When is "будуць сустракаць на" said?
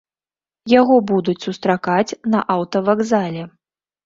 1.11-2.39